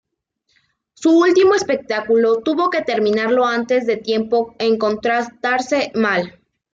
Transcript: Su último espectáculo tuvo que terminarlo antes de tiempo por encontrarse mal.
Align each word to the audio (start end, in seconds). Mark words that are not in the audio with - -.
Su 0.95 1.15
último 1.19 1.53
espectáculo 1.53 2.41
tuvo 2.41 2.71
que 2.71 2.81
terminarlo 2.81 3.45
antes 3.45 3.85
de 3.85 3.97
tiempo 3.97 4.47
por 4.47 4.55
encontrarse 4.57 5.91
mal. 5.93 6.39